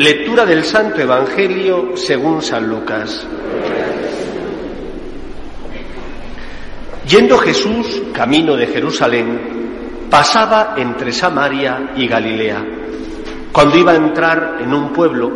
Lectura 0.00 0.46
del 0.46 0.64
Santo 0.64 1.02
Evangelio 1.02 1.94
según 1.94 2.40
San 2.40 2.66
Lucas. 2.70 3.28
Yendo 7.06 7.36
Jesús 7.36 8.04
camino 8.10 8.56
de 8.56 8.66
Jerusalén, 8.66 10.08
pasaba 10.08 10.72
entre 10.78 11.12
Samaria 11.12 11.92
y 11.96 12.06
Galilea. 12.06 12.64
Cuando 13.52 13.76
iba 13.76 13.92
a 13.92 13.96
entrar 13.96 14.56
en 14.62 14.72
un 14.72 14.90
pueblo, 14.94 15.30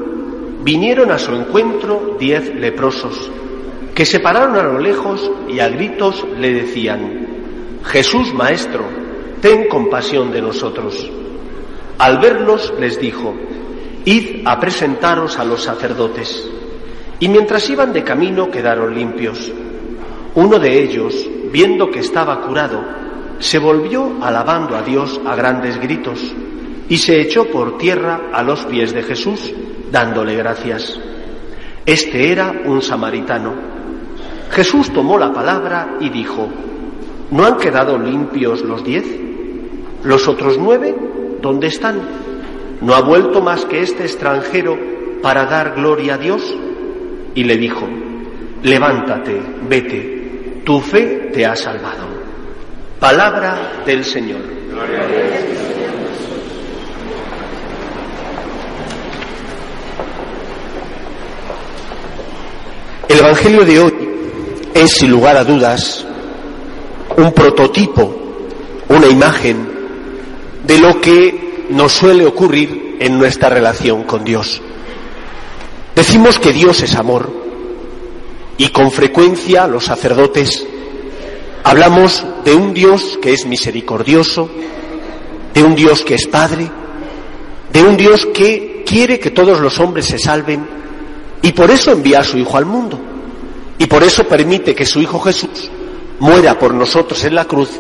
vinieron 0.63 1.11
a 1.11 1.19
su 1.19 1.35
encuentro 1.35 2.17
diez 2.19 2.55
leprosos, 2.55 3.31
que 3.95 4.07
se 4.07 4.21
pararon 4.21 4.57
a 4.57 4.63
lo 4.63 4.79
lejos 4.79 5.31
y 5.47 5.61
a 5.61 5.69
gritos 5.69 6.27
le 6.39 6.55
decían, 6.55 7.27
Jesús 7.85 8.33
Maestro, 8.33 8.87
ten 9.43 9.69
compasión 9.69 10.33
de 10.33 10.41
nosotros. 10.41 11.11
Al 11.99 12.19
verlos 12.19 12.73
les 12.81 12.99
dijo, 12.99 13.35
Id 14.05 14.47
a 14.47 14.59
presentaros 14.61 15.39
a 15.39 15.45
los 15.45 15.63
sacerdotes. 15.63 16.49
Y 17.21 17.29
mientras 17.29 17.69
iban 17.71 17.93
de 17.93 18.05
camino 18.05 18.51
quedaron 18.51 18.95
limpios. 18.95 19.51
Uno 20.35 20.59
de 20.59 20.83
ellos, 20.83 21.29
viendo 21.51 21.91
que 21.91 22.01
estaba 22.01 22.41
curado, 22.43 22.85
se 23.39 23.59
volvió 23.59 24.19
alabando 24.21 24.77
a 24.77 24.83
Dios 24.83 25.21
a 25.25 25.35
grandes 25.35 25.81
gritos 25.81 26.35
y 26.89 26.99
se 26.99 27.21
echó 27.21 27.47
por 27.47 27.79
tierra 27.79 28.29
a 28.33 28.43
los 28.43 28.65
pies 28.67 28.93
de 28.93 29.03
Jesús, 29.03 29.53
dándole 29.91 30.37
gracias. 30.37 30.99
Este 31.87 32.31
era 32.31 32.63
un 32.65 32.83
samaritano. 32.83 33.55
Jesús 34.51 34.93
tomó 34.93 35.19
la 35.19 35.33
palabra 35.33 35.97
y 36.01 36.11
dijo, 36.11 36.49
¿no 37.31 37.45
han 37.45 37.57
quedado 37.57 37.99
limpios 37.99 38.63
los 38.63 38.85
diez? 38.85 39.05
¿Los 40.03 40.29
otros 40.29 40.59
nueve 40.59 40.95
dónde 41.41 41.69
están? 41.69 42.01
¿No 42.85 42.95
ha 42.95 43.01
vuelto 43.01 43.41
más 43.41 43.65
que 43.65 43.81
este 43.81 44.03
extranjero 44.03 44.79
para 45.23 45.47
dar 45.47 45.75
gloria 45.75 46.17
a 46.17 46.19
Dios? 46.19 46.55
Y 47.35 47.43
le 47.45 47.57
dijo, 47.57 47.89
levántate, 48.63 49.41
vete, 49.67 50.61
tu 50.67 50.81
fe 50.83 51.31
te 51.33 51.47
ha 51.47 51.57
salvado. 51.57 52.07
Palabra 53.01 53.83
del 53.87 54.05
Señor. 54.05 54.43
El 63.09 63.19
Evangelio 63.19 63.65
de 63.65 63.81
hoy 63.81 63.95
es, 64.75 64.91
sin 64.91 65.11
lugar 65.11 65.39
a 65.39 65.45
dudas, 65.45 66.07
un 67.17 67.33
prototipo, 67.33 68.15
una 68.91 69.07
imagen 69.07 69.69
de 70.67 70.79
lo 70.81 71.01
que 71.01 71.44
nos 71.75 71.93
suele 71.93 72.25
ocurrir 72.25 72.97
en 73.01 73.19
nuestra 73.19 73.49
relación 73.49 74.05
con 74.05 74.25
Dios. 74.25 74.63
Decimos 75.95 76.39
que 76.39 76.53
Dios 76.53 76.83
es 76.83 76.95
amor 76.95 77.31
y 78.57 78.69
con 78.69 78.91
frecuencia 78.91 79.67
los 79.67 79.85
sacerdotes 79.85 80.67
hablamos 81.65 82.25
de 82.45 82.55
un 82.55 82.73
Dios 82.75 83.19
que 83.21 83.33
es 83.33 83.47
misericordioso, 83.47 84.49
de 85.53 85.63
un 85.63 85.75
Dios 85.75 86.03
que 86.03 86.15
es 86.15 86.27
Padre, 86.27 86.71
de 87.73 87.83
un 87.83 87.97
Dios 87.97 88.27
que 88.27 88.85
quiere 88.87 89.19
que 89.19 89.31
todos 89.31 89.61
los 89.61 89.79
hombres 89.81 90.07
se 90.07 90.19
salven 90.19 90.67
y 91.43 91.53
por 91.53 91.71
eso 91.71 91.91
envía 91.91 92.21
a 92.21 92.25
su 92.25 92.39
Hijo 92.39 92.57
al 92.57 92.67
mundo 92.67 93.01
y 93.79 93.87
por 93.87 94.03
eso 94.05 94.25
permite 94.25 94.75
que 94.75 94.87
su 94.87 95.01
Hijo 95.01 95.19
Jesús 95.21 95.71
muera 96.21 96.57
por 96.59 96.73
nosotros 96.73 97.25
en 97.25 97.35
la 97.35 97.47
cruz 97.47 97.71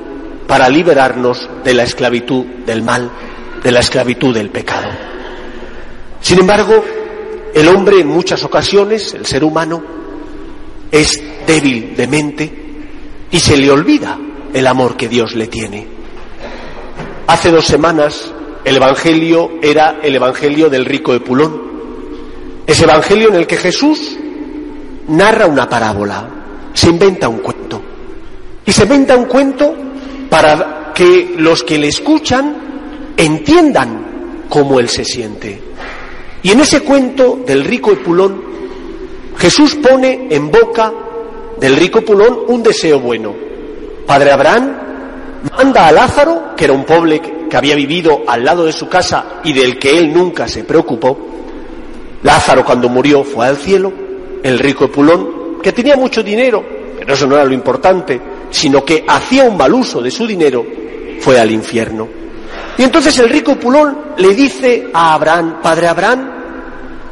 para 0.48 0.68
liberarnos 0.68 1.48
de 1.64 1.74
la 1.74 1.84
esclavitud 1.84 2.44
del 2.66 2.82
mal, 2.82 3.10
de 3.64 3.72
la 3.72 3.80
esclavitud 3.80 4.34
del 4.34 4.50
pecado. 4.50 4.88
Sin 6.20 6.38
embargo, 6.38 6.84
el 7.54 7.66
hombre 7.68 8.00
en 8.00 8.08
muchas 8.08 8.44
ocasiones, 8.44 9.14
el 9.14 9.24
ser 9.24 9.42
humano, 9.42 9.82
es 10.92 11.20
débil 11.46 11.96
de 11.96 12.06
mente 12.06 12.52
y 13.30 13.40
se 13.40 13.56
le 13.56 13.70
olvida 13.70 14.18
el 14.52 14.66
amor 14.66 14.96
que 14.96 15.08
Dios 15.08 15.34
le 15.34 15.46
tiene. 15.46 15.86
Hace 17.26 17.50
dos 17.50 17.64
semanas 17.64 18.30
el 18.64 18.76
Evangelio 18.76 19.52
era 19.62 19.98
el 20.02 20.14
Evangelio 20.14 20.68
del 20.68 20.84
rico 20.84 21.14
de 21.14 21.20
Pulón. 21.20 21.62
Ese 22.66 22.84
Evangelio 22.84 23.28
en 23.30 23.36
el 23.36 23.46
que 23.46 23.56
Jesús 23.56 24.16
narra 25.08 25.46
una 25.46 25.68
parábola, 25.68 26.28
se 26.74 26.90
inventa 26.90 27.28
un 27.28 27.38
cuento. 27.38 27.82
Y 28.66 28.72
se 28.72 28.82
inventa 28.82 29.16
un 29.16 29.24
cuento 29.24 29.74
para 30.28 30.92
que 30.94 31.34
los 31.38 31.62
que 31.62 31.78
le 31.78 31.88
escuchan 31.88 32.63
entiendan 33.16 34.44
cómo 34.48 34.80
él 34.80 34.88
se 34.88 35.04
siente. 35.04 35.60
Y 36.42 36.50
en 36.50 36.60
ese 36.60 36.80
cuento 36.80 37.40
del 37.46 37.64
rico 37.64 37.92
Epulón, 37.92 38.42
Jesús 39.38 39.76
pone 39.76 40.28
en 40.30 40.50
boca 40.50 40.92
del 41.58 41.76
rico 41.76 42.00
Epulón 42.00 42.40
un 42.48 42.62
deseo 42.62 43.00
bueno. 43.00 43.34
Padre 44.06 44.32
Abraham 44.32 44.76
manda 45.56 45.88
a 45.88 45.92
Lázaro, 45.92 46.54
que 46.56 46.64
era 46.64 46.74
un 46.74 46.84
pobre 46.84 47.20
que 47.20 47.56
había 47.56 47.74
vivido 47.74 48.22
al 48.26 48.44
lado 48.44 48.64
de 48.64 48.72
su 48.72 48.88
casa 48.88 49.40
y 49.44 49.52
del 49.52 49.78
que 49.78 49.96
él 49.98 50.12
nunca 50.12 50.46
se 50.46 50.64
preocupó. 50.64 51.18
Lázaro 52.22 52.64
cuando 52.64 52.88
murió 52.88 53.24
fue 53.24 53.46
al 53.46 53.56
cielo, 53.56 53.92
el 54.42 54.58
rico 54.58 54.86
Epulón, 54.86 55.58
que 55.62 55.72
tenía 55.72 55.96
mucho 55.96 56.22
dinero, 56.22 56.64
pero 56.98 57.14
eso 57.14 57.26
no 57.26 57.36
era 57.36 57.44
lo 57.44 57.54
importante, 57.54 58.20
sino 58.50 58.84
que 58.84 59.04
hacía 59.06 59.44
un 59.44 59.56
mal 59.56 59.72
uso 59.72 60.00
de 60.00 60.10
su 60.10 60.26
dinero, 60.26 60.64
fue 61.20 61.38
al 61.38 61.50
infierno. 61.50 62.23
Y 62.76 62.82
entonces 62.82 63.18
el 63.18 63.28
rico 63.28 63.56
Pulón 63.56 63.96
le 64.16 64.34
dice 64.34 64.90
a 64.92 65.14
Abraham, 65.14 65.60
Padre 65.62 65.88
Abraham, 65.88 66.30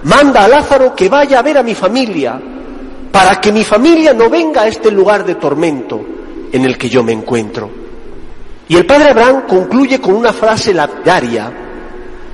manda 0.05 0.45
a 0.45 0.49
Lázaro 0.49 0.95
que 0.95 1.09
vaya 1.09 1.39
a 1.39 1.43
ver 1.43 1.59
a 1.59 1.63
mi 1.63 1.75
familia, 1.75 2.41
para 3.13 3.41
que 3.41 3.53
mi 3.53 3.63
familia 3.63 4.13
no 4.13 4.29
venga 4.29 4.63
a 4.63 4.69
este 4.69 4.91
lugar 4.91 5.25
de 5.25 5.37
tormento 5.37 6.01
en 6.51 6.65
el 6.65 6.77
que 6.77 6.89
yo 6.89 7.05
me 7.05 7.13
encuentro. 7.13 7.71
Y 8.69 8.77
el 8.77 8.87
padre 8.87 9.11
Abraham 9.11 9.43
concluye 9.47 10.01
con 10.01 10.15
una 10.15 10.33
frase 10.33 10.73
lapidaria. 10.73 11.53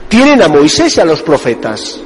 Tienen 0.08 0.40
a 0.42 0.48
Moisés 0.48 0.96
y 0.96 1.00
a 1.00 1.04
los 1.04 1.22
profetas. 1.22 2.00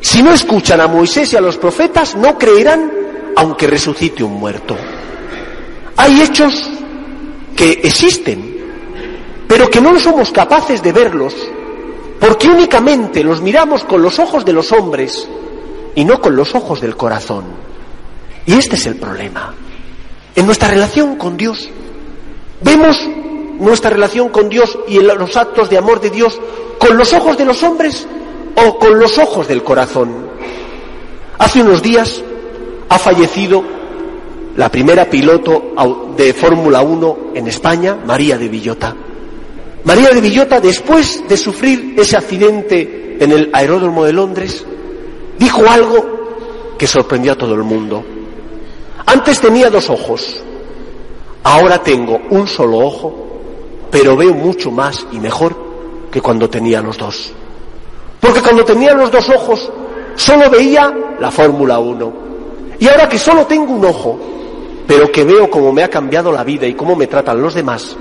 Si 0.00 0.22
no 0.22 0.32
escuchan 0.32 0.80
a 0.80 0.86
Moisés 0.86 1.32
y 1.32 1.36
a 1.36 1.40
los 1.40 1.56
profetas, 1.56 2.14
no 2.14 2.38
creerán 2.38 2.92
aunque 3.36 3.66
resucite 3.66 4.22
un 4.22 4.34
muerto. 4.34 4.76
Hay 5.96 6.22
hechos 6.22 6.70
que 7.56 7.80
existen, 7.82 8.53
pero 9.54 9.70
que 9.70 9.80
no 9.80 9.96
somos 10.00 10.32
capaces 10.32 10.82
de 10.82 10.90
verlos, 10.90 11.32
porque 12.18 12.48
únicamente 12.48 13.22
los 13.22 13.40
miramos 13.40 13.84
con 13.84 14.02
los 14.02 14.18
ojos 14.18 14.44
de 14.44 14.52
los 14.52 14.72
hombres 14.72 15.28
y 15.94 16.04
no 16.04 16.20
con 16.20 16.34
los 16.34 16.56
ojos 16.56 16.80
del 16.80 16.96
corazón. 16.96 17.44
Y 18.46 18.54
este 18.54 18.74
es 18.74 18.84
el 18.86 18.96
problema. 18.96 19.54
En 20.34 20.46
nuestra 20.46 20.66
relación 20.66 21.14
con 21.14 21.36
Dios, 21.36 21.68
vemos 22.62 23.00
nuestra 23.60 23.90
relación 23.90 24.30
con 24.30 24.48
Dios 24.48 24.76
y 24.88 24.98
los 24.98 25.36
actos 25.36 25.70
de 25.70 25.78
amor 25.78 26.00
de 26.00 26.10
Dios 26.10 26.36
con 26.80 26.96
los 26.96 27.12
ojos 27.12 27.38
de 27.38 27.44
los 27.44 27.62
hombres 27.62 28.08
o 28.56 28.76
con 28.76 28.98
los 28.98 29.18
ojos 29.18 29.46
del 29.46 29.62
corazón. 29.62 30.30
Hace 31.38 31.62
unos 31.62 31.80
días 31.80 32.20
ha 32.88 32.98
fallecido 32.98 33.62
la 34.56 34.68
primera 34.68 35.08
piloto 35.08 35.62
de 36.16 36.34
Fórmula 36.34 36.82
1 36.82 37.18
en 37.34 37.46
España, 37.46 37.96
María 38.04 38.36
de 38.36 38.48
Villota. 38.48 38.96
María 39.84 40.10
de 40.10 40.20
Villota, 40.20 40.60
después 40.60 41.24
de 41.28 41.36
sufrir 41.36 41.94
ese 41.98 42.16
accidente 42.16 43.16
en 43.20 43.30
el 43.30 43.50
aeródromo 43.52 44.04
de 44.04 44.12
Londres, 44.14 44.64
dijo 45.38 45.62
algo 45.68 46.74
que 46.78 46.86
sorprendió 46.86 47.32
a 47.32 47.36
todo 47.36 47.54
el 47.54 47.62
mundo. 47.62 48.02
Antes 49.06 49.40
tenía 49.40 49.68
dos 49.68 49.90
ojos, 49.90 50.42
ahora 51.42 51.82
tengo 51.82 52.18
un 52.30 52.48
solo 52.48 52.78
ojo, 52.78 53.14
pero 53.90 54.16
veo 54.16 54.32
mucho 54.32 54.70
más 54.70 55.06
y 55.12 55.18
mejor 55.18 55.54
que 56.10 56.20
cuando 56.20 56.48
tenía 56.48 56.80
los 56.80 56.96
dos. 56.96 57.32
Porque 58.20 58.40
cuando 58.40 58.64
tenía 58.64 58.94
los 58.94 59.10
dos 59.10 59.28
ojos 59.28 59.70
solo 60.16 60.48
veía 60.48 60.92
la 61.20 61.30
Fórmula 61.30 61.78
1. 61.78 62.12
Y 62.78 62.88
ahora 62.88 63.08
que 63.08 63.18
solo 63.18 63.44
tengo 63.44 63.72
un 63.74 63.84
ojo, 63.84 64.18
pero 64.86 65.12
que 65.12 65.24
veo 65.24 65.50
cómo 65.50 65.72
me 65.72 65.82
ha 65.82 65.90
cambiado 65.90 66.32
la 66.32 66.42
vida 66.42 66.66
y 66.66 66.74
cómo 66.74 66.96
me 66.96 67.06
tratan 67.06 67.40
los 67.40 67.54
demás, 67.54 67.96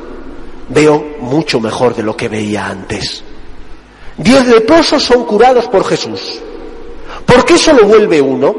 veo 0.69 1.15
mucho 1.19 1.60
mejor 1.60 1.95
de 1.95 2.04
lo 2.04 2.15
que 2.15 2.30
veía 2.30 2.68
antes. 2.68 3.24
Diez 4.18 4.48
leprosos 4.48 5.04
son 5.04 5.25
curados 5.25 5.68
por 5.68 5.83
Jesús. 5.86 6.39
¿Por 7.25 7.45
qué 7.45 7.57
solo 7.57 7.86
vuelve 7.86 8.21
uno? 8.21 8.56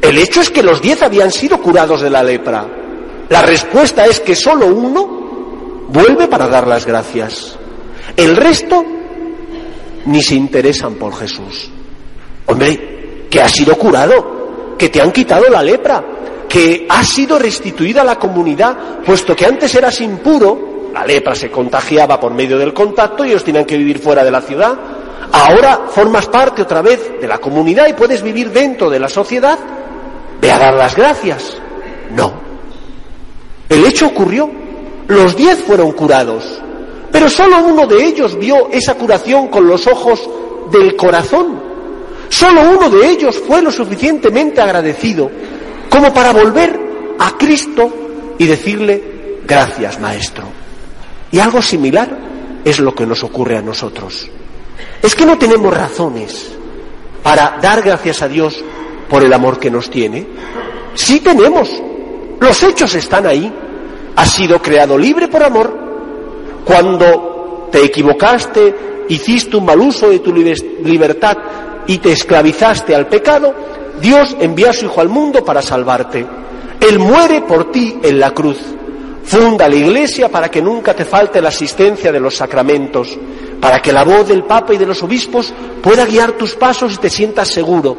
El 0.00 0.18
hecho 0.18 0.40
es 0.40 0.50
que 0.50 0.62
los 0.62 0.80
diez 0.80 1.02
habían 1.02 1.32
sido 1.32 1.60
curados 1.60 2.00
de 2.00 2.10
la 2.10 2.22
lepra. 2.22 2.66
La 3.28 3.42
respuesta 3.42 4.06
es 4.06 4.20
que 4.20 4.36
solo 4.36 4.66
uno 4.66 5.86
vuelve 5.88 6.28
para 6.28 6.46
dar 6.46 6.66
las 6.66 6.86
gracias. 6.86 7.58
El 8.16 8.36
resto 8.36 8.84
ni 10.06 10.22
se 10.22 10.34
interesan 10.36 10.94
por 10.94 11.14
Jesús. 11.14 11.70
Hombre, 12.46 13.26
que 13.28 13.40
has 13.40 13.50
sido 13.50 13.76
curado, 13.76 14.76
que 14.78 14.88
te 14.88 15.00
han 15.00 15.10
quitado 15.10 15.48
la 15.48 15.62
lepra, 15.62 16.04
que 16.48 16.86
has 16.88 17.08
sido 17.08 17.38
restituida 17.38 18.02
a 18.02 18.04
la 18.04 18.16
comunidad, 18.16 19.00
puesto 19.04 19.34
que 19.34 19.46
antes 19.46 19.74
eras 19.74 20.00
impuro, 20.00 20.75
la 20.96 21.04
lepra 21.04 21.34
se 21.34 21.50
contagiaba 21.50 22.18
por 22.18 22.32
medio 22.32 22.56
del 22.56 22.72
contacto 22.72 23.22
y 23.22 23.28
ellos 23.28 23.44
tenían 23.44 23.66
que 23.66 23.76
vivir 23.76 23.98
fuera 23.98 24.24
de 24.24 24.30
la 24.30 24.40
ciudad. 24.40 24.74
Ahora 25.30 25.88
formas 25.90 26.26
parte 26.28 26.62
otra 26.62 26.80
vez 26.80 27.20
de 27.20 27.28
la 27.28 27.36
comunidad 27.36 27.86
y 27.86 27.92
puedes 27.92 28.22
vivir 28.22 28.50
dentro 28.50 28.88
de 28.88 28.98
la 28.98 29.10
sociedad. 29.10 29.58
Ve 30.40 30.50
a 30.50 30.58
dar 30.58 30.72
las 30.72 30.96
gracias. 30.96 31.58
No. 32.12 32.32
El 33.68 33.84
hecho 33.84 34.06
ocurrió. 34.06 34.50
Los 35.08 35.36
diez 35.36 35.62
fueron 35.64 35.92
curados. 35.92 36.62
Pero 37.12 37.28
solo 37.28 37.58
uno 37.62 37.86
de 37.86 38.02
ellos 38.02 38.34
vio 38.38 38.70
esa 38.72 38.94
curación 38.94 39.48
con 39.48 39.66
los 39.66 39.86
ojos 39.86 40.26
del 40.72 40.96
corazón. 40.96 41.60
Solo 42.30 42.70
uno 42.70 42.88
de 42.88 43.06
ellos 43.06 43.38
fue 43.46 43.60
lo 43.60 43.70
suficientemente 43.70 44.62
agradecido 44.62 45.30
como 45.90 46.10
para 46.14 46.32
volver 46.32 46.80
a 47.18 47.36
Cristo 47.36 48.34
y 48.38 48.46
decirle, 48.46 49.42
gracias 49.46 50.00
Maestro. 50.00 50.65
Y 51.32 51.38
algo 51.38 51.60
similar 51.60 52.08
es 52.64 52.78
lo 52.78 52.94
que 52.94 53.06
nos 53.06 53.22
ocurre 53.22 53.56
a 53.58 53.62
nosotros. 53.62 54.28
Es 55.02 55.14
que 55.14 55.26
no 55.26 55.38
tenemos 55.38 55.72
razones 55.72 56.52
para 57.22 57.58
dar 57.60 57.82
gracias 57.82 58.22
a 58.22 58.28
Dios 58.28 58.62
por 59.08 59.24
el 59.24 59.32
amor 59.32 59.58
que 59.58 59.70
nos 59.70 59.90
tiene. 59.90 60.26
Sí 60.94 61.20
tenemos. 61.20 61.70
Los 62.40 62.62
hechos 62.62 62.94
están 62.94 63.26
ahí. 63.26 63.52
Has 64.16 64.30
sido 64.30 64.60
creado 64.60 64.96
libre 64.96 65.28
por 65.28 65.42
amor. 65.42 65.76
Cuando 66.64 67.68
te 67.70 67.84
equivocaste, 67.84 69.04
hiciste 69.08 69.56
un 69.56 69.64
mal 69.64 69.80
uso 69.80 70.10
de 70.10 70.20
tu 70.20 70.32
libertad 70.32 71.36
y 71.86 71.98
te 71.98 72.12
esclavizaste 72.12 72.94
al 72.94 73.06
pecado, 73.06 73.54
Dios 74.00 74.36
envía 74.40 74.70
a 74.70 74.72
su 74.72 74.86
Hijo 74.86 75.00
al 75.00 75.08
mundo 75.08 75.44
para 75.44 75.62
salvarte. 75.62 76.26
Él 76.80 76.98
muere 76.98 77.42
por 77.42 77.70
ti 77.70 77.96
en 78.02 78.20
la 78.20 78.32
cruz. 78.32 78.58
Funda 79.26 79.68
la 79.68 79.74
iglesia 79.74 80.28
para 80.28 80.48
que 80.48 80.62
nunca 80.62 80.94
te 80.94 81.04
falte 81.04 81.42
la 81.42 81.48
asistencia 81.48 82.12
de 82.12 82.20
los 82.20 82.36
sacramentos, 82.36 83.18
para 83.60 83.82
que 83.82 83.92
la 83.92 84.04
voz 84.04 84.28
del 84.28 84.44
Papa 84.44 84.72
y 84.72 84.78
de 84.78 84.86
los 84.86 85.02
obispos 85.02 85.52
pueda 85.82 86.06
guiar 86.06 86.32
tus 86.32 86.54
pasos 86.54 86.94
y 86.94 86.98
te 86.98 87.10
sientas 87.10 87.48
seguro. 87.48 87.96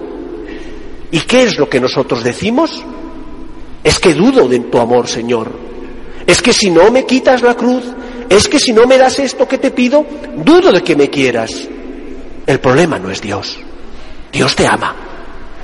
¿Y 1.11 1.19
qué 1.21 1.43
es 1.43 1.57
lo 1.57 1.69
que 1.69 1.81
nosotros 1.81 2.23
decimos? 2.23 2.81
Es 3.83 3.99
que 3.99 4.13
dudo 4.13 4.47
de 4.47 4.59
tu 4.59 4.79
amor, 4.79 5.09
Señor. 5.09 5.51
Es 6.25 6.41
que 6.41 6.53
si 6.53 6.69
no 6.69 6.89
me 6.91 7.05
quitas 7.05 7.41
la 7.41 7.55
cruz, 7.55 7.83
es 8.29 8.47
que 8.47 8.57
si 8.57 8.71
no 8.71 8.85
me 8.85 8.97
das 8.97 9.19
esto 9.19 9.45
que 9.49 9.57
te 9.57 9.71
pido, 9.71 10.05
dudo 10.37 10.71
de 10.71 10.81
que 10.81 10.95
me 10.95 11.09
quieras. 11.09 11.67
El 12.45 12.59
problema 12.61 12.99
no 12.99 13.11
es 13.11 13.21
Dios. 13.21 13.59
Dios 14.31 14.55
te 14.55 14.65
ama. 14.65 14.95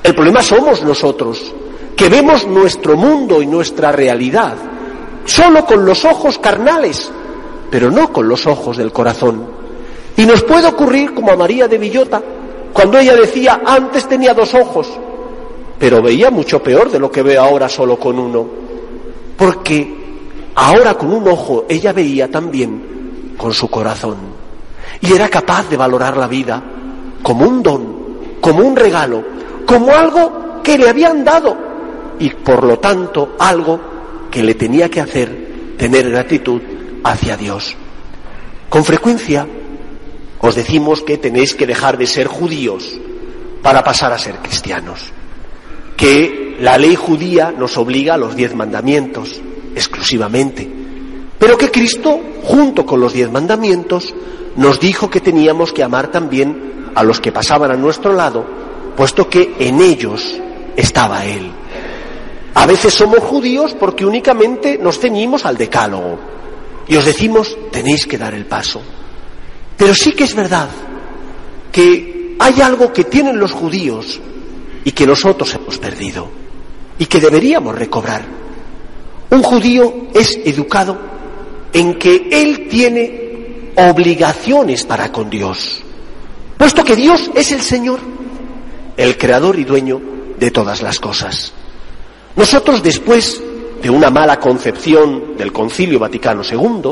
El 0.03 0.13
problema 0.13 0.43
somos 0.43 0.83
nosotros, 0.83 1.53
que 1.95 2.09
vemos 2.09 2.45
nuestro 2.45 2.97
mundo 2.97 3.41
y 3.41 3.47
nuestra 3.47 3.93
realidad 3.93 4.72
solo 5.25 5.65
con 5.65 5.85
los 5.85 6.05
ojos 6.05 6.37
carnales, 6.39 7.11
pero 7.69 7.89
no 7.89 8.11
con 8.11 8.27
los 8.27 8.45
ojos 8.45 8.77
del 8.77 8.91
corazón. 8.91 9.45
Y 10.17 10.25
nos 10.25 10.43
puede 10.43 10.67
ocurrir 10.67 11.13
como 11.13 11.31
a 11.31 11.35
María 11.35 11.67
de 11.67 11.77
Villota, 11.77 12.21
cuando 12.71 12.97
ella 12.97 13.15
decía, 13.15 13.61
antes 13.65 14.07
tenía 14.07 14.33
dos 14.33 14.53
ojos, 14.53 14.87
pero 15.79 16.01
veía 16.01 16.31
mucho 16.31 16.61
peor 16.61 16.89
de 16.91 16.99
lo 16.99 17.11
que 17.11 17.23
ve 17.23 17.37
ahora 17.37 17.67
solo 17.69 17.97
con 17.97 18.17
uno, 18.17 18.45
porque 19.37 20.03
ahora 20.55 20.93
con 20.95 21.11
un 21.11 21.27
ojo 21.27 21.65
ella 21.67 21.93
veía 21.93 22.29
también 22.29 23.33
con 23.37 23.53
su 23.53 23.69
corazón 23.69 24.17
y 25.01 25.13
era 25.13 25.27
capaz 25.29 25.69
de 25.69 25.77
valorar 25.77 26.17
la 26.17 26.27
vida 26.27 26.63
como 27.21 27.45
un 27.45 27.63
don, 27.63 27.95
como 28.39 28.63
un 28.63 28.75
regalo, 28.75 29.23
como 29.65 29.91
algo 29.91 30.61
que 30.63 30.77
le 30.77 30.89
habían 30.89 31.23
dado 31.23 31.55
y 32.19 32.29
por 32.29 32.63
lo 32.63 32.79
tanto 32.79 33.35
algo 33.39 33.79
que 34.33 34.41
le 34.41 34.55
tenía 34.55 34.89
que 34.89 34.99
hacer 34.99 35.75
tener 35.77 36.09
gratitud 36.09 36.59
hacia 37.03 37.37
Dios. 37.37 37.75
Con 38.67 38.83
frecuencia 38.83 39.47
os 40.39 40.55
decimos 40.55 41.03
que 41.03 41.19
tenéis 41.19 41.53
que 41.53 41.67
dejar 41.67 41.99
de 41.99 42.07
ser 42.07 42.25
judíos 42.25 42.99
para 43.61 43.83
pasar 43.83 44.11
a 44.11 44.17
ser 44.17 44.37
cristianos, 44.37 45.13
que 45.95 46.57
la 46.59 46.79
ley 46.79 46.95
judía 46.95 47.53
nos 47.55 47.77
obliga 47.77 48.15
a 48.15 48.17
los 48.17 48.35
diez 48.35 48.55
mandamientos 48.55 49.39
exclusivamente, 49.75 50.67
pero 51.37 51.55
que 51.55 51.69
Cristo, 51.69 52.19
junto 52.41 52.87
con 52.87 52.99
los 52.99 53.13
diez 53.13 53.31
mandamientos, 53.31 54.15
nos 54.55 54.79
dijo 54.79 55.11
que 55.11 55.21
teníamos 55.21 55.71
que 55.71 55.83
amar 55.83 56.09
también 56.09 56.89
a 56.95 57.03
los 57.03 57.19
que 57.19 57.31
pasaban 57.31 57.69
a 57.69 57.75
nuestro 57.75 58.13
lado 58.13 58.43
puesto 58.97 59.29
que 59.29 59.53
en 59.59 59.79
ellos 59.79 60.39
estaba 60.75 61.23
Él. 61.23 61.51
A 62.55 62.65
veces 62.65 62.93
somos 62.93 63.19
judíos 63.19 63.75
porque 63.79 64.05
únicamente 64.05 64.77
nos 64.77 64.99
ceñimos 64.99 65.45
al 65.45 65.57
decálogo 65.57 66.19
y 66.87 66.95
os 66.95 67.05
decimos 67.05 67.57
tenéis 67.71 68.05
que 68.05 68.17
dar 68.17 68.33
el 68.33 68.45
paso. 68.45 68.81
Pero 69.77 69.93
sí 69.93 70.13
que 70.13 70.25
es 70.25 70.35
verdad 70.35 70.69
que 71.71 72.35
hay 72.39 72.61
algo 72.61 72.93
que 72.93 73.05
tienen 73.05 73.39
los 73.39 73.51
judíos 73.51 74.19
y 74.83 74.91
que 74.91 75.07
nosotros 75.07 75.53
hemos 75.55 75.77
perdido 75.77 76.29
y 76.97 77.05
que 77.05 77.19
deberíamos 77.19 77.75
recobrar. 77.77 78.23
Un 79.31 79.41
judío 79.41 80.07
es 80.13 80.39
educado 80.45 80.97
en 81.73 81.97
que 81.97 82.27
él 82.31 82.67
tiene 82.69 83.71
obligaciones 83.75 84.83
para 84.83 85.11
con 85.11 85.29
Dios, 85.29 85.81
puesto 86.57 86.83
que 86.83 86.95
Dios 86.95 87.31
es 87.33 87.51
el 87.51 87.61
Señor 87.61 87.99
el 88.97 89.17
creador 89.17 89.57
y 89.57 89.63
dueño 89.63 90.01
de 90.37 90.51
todas 90.51 90.81
las 90.81 90.99
cosas. 90.99 91.53
Nosotros, 92.35 92.81
después 92.81 93.41
de 93.81 93.89
una 93.89 94.09
mala 94.09 94.39
concepción 94.39 95.35
del 95.37 95.51
Concilio 95.51 95.99
Vaticano 95.99 96.41
II, 96.43 96.91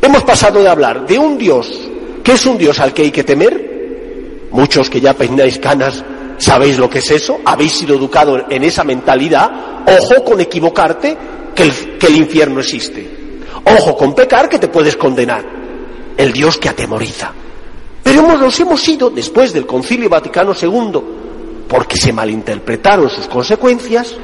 hemos 0.00 0.22
pasado 0.24 0.62
de 0.62 0.68
hablar 0.68 1.06
de 1.06 1.18
un 1.18 1.36
Dios 1.36 1.90
que 2.24 2.32
es 2.32 2.46
un 2.46 2.56
Dios 2.56 2.80
al 2.80 2.94
que 2.94 3.02
hay 3.02 3.10
que 3.10 3.22
temer. 3.22 4.48
Muchos 4.50 4.88
que 4.88 5.00
ya 5.00 5.12
peináis 5.12 5.58
canas 5.58 6.02
sabéis 6.38 6.78
lo 6.78 6.88
que 6.88 7.00
es 7.00 7.10
eso, 7.10 7.40
habéis 7.44 7.72
sido 7.72 7.94
educados 7.94 8.44
en 8.48 8.64
esa 8.64 8.82
mentalidad. 8.82 9.84
Ojo 9.86 10.24
con 10.24 10.40
equivocarte 10.40 11.16
que 11.54 11.62
el, 11.62 12.16
infierno 12.16 12.60
existe. 12.60 13.40
Ojo 13.64 13.96
con 13.96 14.14
pecar 14.14 14.48
que 14.48 14.58
te 14.58 14.68
puedes 14.68 14.96
condenar. 14.96 15.44
El 16.16 16.32
Dios 16.32 16.56
que 16.56 16.68
atemoriza. 16.68 17.32
Pero 18.02 18.22
nos 18.22 18.60
hemos 18.60 18.86
ido, 18.88 19.10
después 19.10 19.52
del 19.52 19.66
Concilio 19.66 20.08
Vaticano 20.08 20.54
II, 20.60 21.00
porque 21.68 21.96
se 21.96 22.12
malinterpretaron 22.12 23.10
sus 23.10 23.26
consecuencias, 23.26 24.14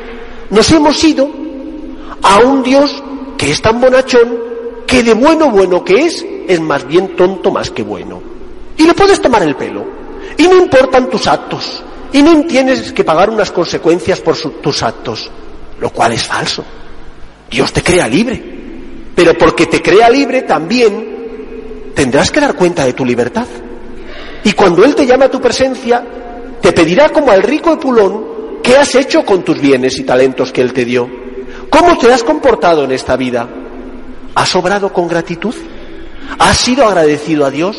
nos 0.51 0.71
hemos 0.71 1.03
ido 1.05 1.29
a 2.23 2.39
un 2.41 2.63
Dios 2.63 3.03
que 3.37 3.51
es 3.51 3.63
tan 3.63 3.81
bonachón 3.81 4.39
que 4.87 5.03
de 5.03 5.15
bueno 5.15 5.51
bueno 5.51 5.85
que 5.85 6.07
es, 6.07 6.25
es 6.49 6.61
más 6.61 6.87
bien 6.87 7.17
tonto 7.17 7.51
más 7.51 7.71
que 7.71 7.83
bueno. 7.83 8.21
Y 8.77 8.87
le 8.87 8.95
puedes 8.95 9.21
tomar 9.21 9.43
el 9.43 9.57
pelo. 9.57 9.85
Y 10.37 10.45
no 10.45 10.57
importan 10.57 11.11
tus 11.11 11.27
actos. 11.27 11.83
Y 12.13 12.23
no 12.23 12.45
tienes 12.45 12.93
que 12.93 13.05
pagar 13.05 13.31
unas 13.31 13.51
consecuencias 13.51 14.21
por 14.21 14.37
tus 14.37 14.83
actos. 14.83 15.31
Lo 15.79 15.91
cual 15.91 16.13
es 16.13 16.27
falso. 16.27 16.65
Dios 17.51 17.73
te 17.73 17.83
crea 17.83 18.09
libre. 18.09 18.43
Pero 19.15 19.37
porque 19.37 19.67
te 19.67 19.83
crea 19.83 20.09
libre 20.09 20.43
también 20.43 21.11
tendrás 21.95 22.31
que 22.31 22.41
dar 22.41 22.55
cuenta 22.55 22.85
de 22.85 22.95
tu 22.95 23.05
libertad. 23.05 23.47
Y 24.45 24.53
cuando 24.53 24.85
Él 24.85 24.95
te 24.95 25.07
llama 25.07 25.27
a 25.27 25.31
tu 25.31 25.41
presencia, 25.41 26.03
te 26.61 26.73
pedirá 26.73 27.11
como 27.11 27.31
al 27.31 27.43
rico 27.43 27.75
Epulón, 27.75 28.25
¿qué 28.71 28.77
has 28.77 28.95
hecho 28.95 29.25
con 29.25 29.43
tus 29.43 29.61
bienes 29.61 29.99
y 29.99 30.05
talentos 30.05 30.53
que 30.53 30.61
Él 30.61 30.73
te 30.73 30.85
dio? 30.85 31.11
¿Cómo 31.71 31.99
te 31.99 32.13
has 32.13 32.23
comportado 32.23 32.85
en 32.85 32.93
esta 32.93 33.17
vida? 33.17 33.49
¿Has 34.37 34.55
obrado 34.55 34.93
con 34.93 35.09
gratitud? 35.09 35.53
¿Has 36.39 36.57
sido 36.57 36.87
agradecido 36.87 37.45
a 37.45 37.51
Dios? 37.51 37.77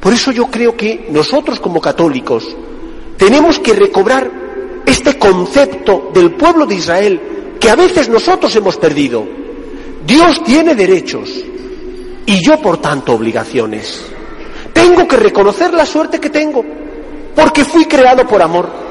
Por 0.00 0.14
eso 0.14 0.32
yo 0.32 0.46
creo 0.46 0.74
que 0.74 1.08
nosotros 1.10 1.60
como 1.60 1.78
católicos 1.78 2.56
tenemos 3.18 3.58
que 3.58 3.74
recobrar 3.74 4.30
este 4.86 5.18
concepto 5.18 6.10
del 6.14 6.36
pueblo 6.36 6.64
de 6.64 6.76
Israel 6.76 7.20
que 7.60 7.68
a 7.68 7.76
veces 7.76 8.08
nosotros 8.08 8.56
hemos 8.56 8.78
perdido. 8.78 9.26
Dios 10.06 10.42
tiene 10.42 10.74
derechos 10.74 11.28
y 12.24 12.42
yo 12.42 12.58
por 12.62 12.78
tanto 12.78 13.12
obligaciones. 13.12 14.06
Tengo 14.72 15.06
que 15.06 15.18
reconocer 15.18 15.74
la 15.74 15.84
suerte 15.84 16.18
que 16.18 16.30
tengo, 16.30 16.64
porque 17.36 17.62
fui 17.62 17.84
creado 17.84 18.26
por 18.26 18.40
amor, 18.40 18.81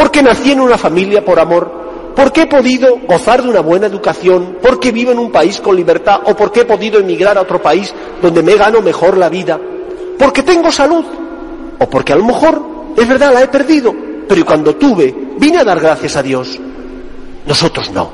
porque 0.00 0.22
nací 0.22 0.52
en 0.52 0.60
una 0.60 0.78
familia 0.78 1.22
por 1.22 1.38
amor, 1.38 2.12
porque 2.16 2.42
he 2.42 2.46
podido 2.46 3.00
gozar 3.06 3.42
de 3.42 3.50
una 3.50 3.60
buena 3.60 3.86
educación, 3.86 4.56
porque 4.62 4.92
vivo 4.92 5.12
en 5.12 5.18
un 5.18 5.30
país 5.30 5.60
con 5.60 5.76
libertad 5.76 6.22
o 6.24 6.34
porque 6.34 6.60
he 6.60 6.64
podido 6.64 6.98
emigrar 6.98 7.36
a 7.36 7.42
otro 7.42 7.60
país 7.60 7.94
donde 8.22 8.42
me 8.42 8.54
gano 8.54 8.80
mejor 8.80 9.18
la 9.18 9.28
vida, 9.28 9.60
porque 10.18 10.42
tengo 10.42 10.72
salud 10.72 11.04
o 11.78 11.90
porque 11.90 12.14
a 12.14 12.16
lo 12.16 12.24
mejor 12.24 12.62
es 12.96 13.06
verdad 13.06 13.34
la 13.34 13.42
he 13.42 13.48
perdido, 13.48 13.94
pero 14.26 14.42
cuando 14.46 14.74
tuve 14.76 15.14
vine 15.36 15.58
a 15.58 15.64
dar 15.64 15.78
gracias 15.78 16.16
a 16.16 16.22
Dios. 16.22 16.58
Nosotros 17.46 17.90
no. 17.90 18.10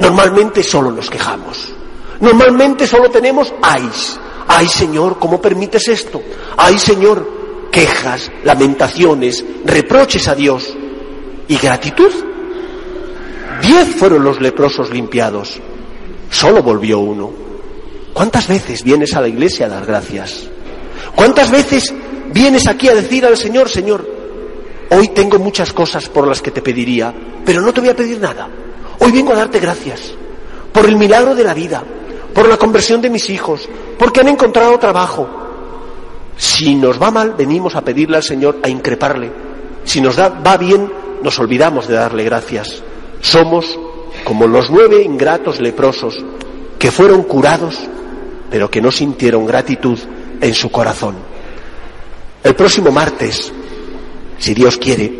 Normalmente 0.00 0.62
solo 0.62 0.90
nos 0.90 1.08
quejamos. 1.08 1.72
Normalmente 2.20 2.86
solo 2.86 3.08
tenemos 3.08 3.54
ayes. 3.62 4.20
Ay 4.46 4.68
Señor, 4.68 5.18
¿cómo 5.18 5.40
permites 5.40 5.88
esto? 5.88 6.20
Ay 6.58 6.78
Señor, 6.78 7.26
quejas, 7.72 8.30
lamentaciones, 8.44 9.42
reproches 9.64 10.28
a 10.28 10.34
Dios 10.34 10.76
y 11.50 11.56
gratitud. 11.56 12.12
Diez 13.60 13.88
fueron 13.96 14.22
los 14.22 14.40
leprosos 14.40 14.88
limpiados. 14.90 15.60
Solo 16.30 16.62
volvió 16.62 17.00
uno. 17.00 17.32
¿Cuántas 18.14 18.46
veces 18.46 18.84
vienes 18.84 19.16
a 19.16 19.20
la 19.20 19.26
iglesia 19.26 19.66
a 19.66 19.68
dar 19.68 19.84
gracias? 19.84 20.48
¿Cuántas 21.16 21.50
veces 21.50 21.92
vienes 22.32 22.68
aquí 22.68 22.88
a 22.88 22.94
decir 22.94 23.26
al 23.26 23.36
Señor, 23.36 23.68
Señor, 23.68 24.08
hoy 24.90 25.08
tengo 25.08 25.40
muchas 25.40 25.72
cosas 25.72 26.08
por 26.08 26.26
las 26.28 26.40
que 26.40 26.52
te 26.52 26.62
pediría, 26.62 27.12
pero 27.44 27.60
no 27.60 27.72
te 27.72 27.80
voy 27.80 27.90
a 27.90 27.96
pedir 27.96 28.20
nada? 28.20 28.48
Hoy 29.00 29.10
vengo 29.10 29.32
a 29.32 29.36
darte 29.36 29.58
gracias 29.58 30.14
por 30.72 30.86
el 30.86 30.94
milagro 30.94 31.34
de 31.34 31.42
la 31.42 31.52
vida, 31.52 31.82
por 32.32 32.48
la 32.48 32.58
conversión 32.58 33.02
de 33.02 33.10
mis 33.10 33.28
hijos, 33.28 33.68
porque 33.98 34.20
han 34.20 34.28
encontrado 34.28 34.78
trabajo. 34.78 35.28
Si 36.36 36.76
nos 36.76 37.02
va 37.02 37.10
mal, 37.10 37.34
venimos 37.36 37.74
a 37.74 37.82
pedirle 37.82 38.18
al 38.18 38.22
Señor, 38.22 38.60
a 38.62 38.68
increparle. 38.68 39.32
Si 39.82 40.00
nos 40.00 40.14
da, 40.14 40.28
va 40.28 40.56
bien, 40.56 40.99
nos 41.22 41.38
olvidamos 41.38 41.86
de 41.86 41.94
darle 41.94 42.24
gracias. 42.24 42.82
Somos 43.20 43.78
como 44.24 44.46
los 44.46 44.70
nueve 44.70 45.02
ingratos 45.02 45.60
leprosos 45.60 46.24
que 46.78 46.90
fueron 46.90 47.22
curados, 47.24 47.78
pero 48.50 48.70
que 48.70 48.80
no 48.80 48.90
sintieron 48.90 49.46
gratitud 49.46 49.98
en 50.40 50.54
su 50.54 50.70
corazón. 50.70 51.16
El 52.42 52.54
próximo 52.54 52.90
martes, 52.90 53.52
si 54.38 54.54
Dios 54.54 54.78
quiere, 54.78 55.12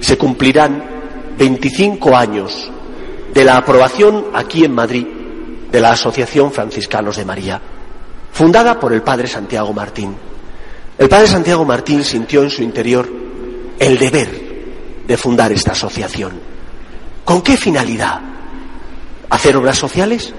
se 0.00 0.18
cumplirán 0.18 1.36
25 1.38 2.16
años 2.16 2.70
de 3.32 3.44
la 3.44 3.56
aprobación 3.56 4.26
aquí 4.34 4.64
en 4.64 4.74
Madrid 4.74 5.06
de 5.70 5.80
la 5.80 5.92
Asociación 5.92 6.50
Franciscanos 6.50 7.16
de 7.16 7.24
María, 7.24 7.60
fundada 8.32 8.80
por 8.80 8.92
el 8.92 9.02
Padre 9.02 9.28
Santiago 9.28 9.72
Martín. 9.72 10.14
El 10.96 11.08
Padre 11.08 11.28
Santiago 11.28 11.64
Martín 11.64 12.02
sintió 12.02 12.42
en 12.42 12.50
su 12.50 12.62
interior 12.62 13.08
el 13.78 13.98
deber 13.98 14.47
de 15.08 15.16
fundar 15.16 15.50
esta 15.50 15.72
asociación. 15.72 16.38
¿Con 17.24 17.40
qué 17.40 17.56
finalidad? 17.56 18.20
¿Hacer 19.30 19.56
obras 19.56 19.78
sociales? 19.78 20.34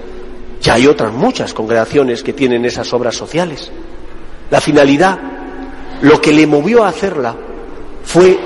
Ya 0.62 0.74
hay 0.74 0.86
otras 0.86 1.12
muchas 1.12 1.52
congregaciones 1.52 2.22
que 2.22 2.32
tienen 2.32 2.64
esas 2.64 2.92
obras 2.92 3.16
sociales. 3.16 3.70
La 4.48 4.60
finalidad, 4.60 5.18
lo 6.02 6.20
que 6.20 6.32
le 6.32 6.46
movió 6.46 6.84
a 6.84 6.88
hacerla, 6.88 7.36
fue 8.04 8.38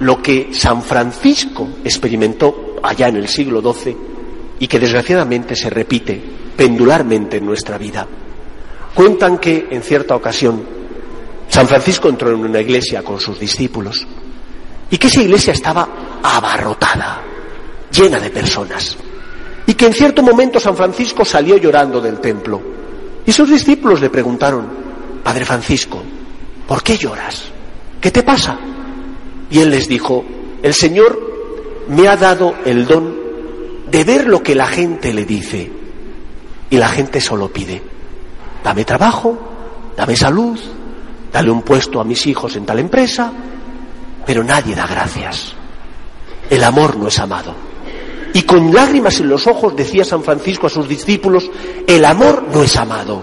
lo 0.00 0.22
que 0.22 0.48
San 0.52 0.82
Francisco 0.82 1.68
experimentó 1.84 2.76
allá 2.82 3.08
en 3.08 3.16
el 3.16 3.28
siglo 3.28 3.60
XII 3.60 3.96
y 4.58 4.66
que 4.66 4.80
desgraciadamente 4.80 5.54
se 5.54 5.68
repite 5.68 6.18
pendularmente 6.56 7.36
en 7.36 7.44
nuestra 7.44 7.76
vida. 7.76 8.06
Cuentan 8.94 9.36
que 9.36 9.68
en 9.70 9.82
cierta 9.82 10.16
ocasión 10.16 10.64
San 11.48 11.68
Francisco 11.68 12.08
entró 12.08 12.30
en 12.30 12.40
una 12.40 12.60
iglesia 12.60 13.02
con 13.02 13.20
sus 13.20 13.38
discípulos 13.38 14.06
y 14.90 14.98
que 14.98 15.06
esa 15.06 15.22
iglesia 15.22 15.52
estaba 15.52 15.88
abarrotada, 16.22 17.22
llena 17.90 18.18
de 18.20 18.30
personas, 18.30 18.96
y 19.66 19.74
que 19.74 19.86
en 19.86 19.94
cierto 19.94 20.22
momento 20.22 20.60
San 20.60 20.76
Francisco 20.76 21.24
salió 21.24 21.56
llorando 21.56 22.00
del 22.00 22.20
templo 22.20 22.76
y 23.26 23.32
sus 23.32 23.50
discípulos 23.50 24.00
le 24.00 24.08
preguntaron, 24.08 24.66
Padre 25.24 25.44
Francisco, 25.44 26.00
¿por 26.68 26.82
qué 26.84 26.96
lloras? 26.96 27.44
¿Qué 28.00 28.12
te 28.12 28.22
pasa? 28.22 28.56
Y 29.50 29.58
él 29.58 29.70
les 29.70 29.88
dijo, 29.88 30.24
el 30.62 30.72
Señor 30.72 31.18
me 31.88 32.06
ha 32.06 32.16
dado 32.16 32.54
el 32.64 32.86
don 32.86 33.16
de 33.90 34.04
ver 34.04 34.28
lo 34.28 34.42
que 34.42 34.54
la 34.54 34.68
gente 34.68 35.12
le 35.12 35.24
dice. 35.24 35.72
Y 36.70 36.76
la 36.76 36.88
gente 36.88 37.20
solo 37.20 37.52
pide, 37.52 37.82
dame 38.62 38.84
trabajo, 38.84 39.36
dame 39.96 40.16
salud, 40.16 40.58
dale 41.32 41.50
un 41.50 41.62
puesto 41.62 42.00
a 42.00 42.04
mis 42.04 42.26
hijos 42.26 42.54
en 42.56 42.64
tal 42.64 42.78
empresa, 42.78 43.32
pero 44.26 44.42
nadie 44.42 44.74
da 44.74 44.86
gracias. 44.86 45.52
El 46.50 46.62
amor 46.64 46.96
no 46.96 47.08
es 47.08 47.18
amado. 47.18 47.54
Y 48.34 48.42
con 48.42 48.72
lágrimas 48.74 49.18
en 49.20 49.28
los 49.28 49.46
ojos 49.46 49.74
decía 49.74 50.04
San 50.04 50.22
Francisco 50.22 50.66
a 50.66 50.70
sus 50.70 50.88
discípulos, 50.88 51.50
el 51.86 52.04
amor 52.04 52.44
no 52.52 52.62
es 52.62 52.76
amado. 52.76 53.22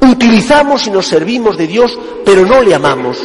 Utilizamos 0.00 0.86
y 0.86 0.90
nos 0.90 1.06
servimos 1.06 1.56
de 1.56 1.66
Dios, 1.66 1.96
pero 2.24 2.44
no 2.44 2.62
le 2.62 2.74
amamos. 2.74 3.18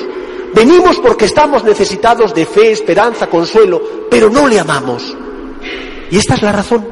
Venimos 0.53 0.99
porque 0.99 1.25
estamos 1.25 1.63
necesitados 1.63 2.33
de 2.33 2.45
fe, 2.45 2.71
esperanza, 2.71 3.27
consuelo, 3.27 3.81
pero 4.09 4.29
no 4.29 4.47
le 4.47 4.59
amamos. 4.59 5.15
Y 6.11 6.17
esta 6.17 6.35
es 6.35 6.41
la 6.41 6.51
razón 6.51 6.85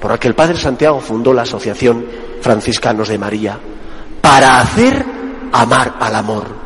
por 0.00 0.10
la 0.10 0.18
que 0.18 0.28
el 0.28 0.34
Padre 0.34 0.58
Santiago 0.58 1.00
fundó 1.00 1.32
la 1.32 1.42
Asociación 1.42 2.04
Franciscanos 2.42 3.08
de 3.08 3.18
María, 3.18 3.58
para 4.20 4.60
hacer 4.60 5.02
amar 5.50 5.96
al 5.98 6.14
amor. 6.14 6.63